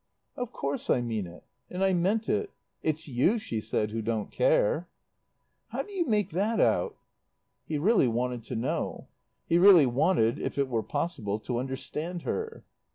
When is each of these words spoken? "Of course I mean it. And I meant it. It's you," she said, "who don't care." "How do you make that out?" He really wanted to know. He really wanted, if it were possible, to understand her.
"Of 0.35 0.51
course 0.51 0.89
I 0.89 0.99
mean 1.01 1.27
it. 1.27 1.43
And 1.69 1.83
I 1.83 1.93
meant 1.93 2.27
it. 2.27 2.49
It's 2.81 3.07
you," 3.07 3.37
she 3.37 3.61
said, 3.61 3.91
"who 3.91 4.01
don't 4.01 4.31
care." 4.31 4.87
"How 5.67 5.83
do 5.83 5.93
you 5.93 6.07
make 6.07 6.31
that 6.31 6.59
out?" 6.59 6.97
He 7.67 7.77
really 7.77 8.07
wanted 8.07 8.43
to 8.45 8.55
know. 8.55 9.09
He 9.45 9.59
really 9.59 9.85
wanted, 9.85 10.39
if 10.39 10.57
it 10.57 10.69
were 10.69 10.81
possible, 10.81 11.37
to 11.41 11.59
understand 11.59 12.23
her. 12.23 12.63